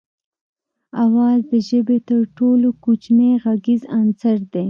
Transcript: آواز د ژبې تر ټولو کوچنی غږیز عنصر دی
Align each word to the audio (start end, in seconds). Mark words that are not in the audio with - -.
آواز 1.05 1.39
د 1.51 1.53
ژبې 1.69 1.97
تر 2.09 2.21
ټولو 2.37 2.67
کوچنی 2.83 3.31
غږیز 3.43 3.81
عنصر 3.97 4.37
دی 4.51 4.59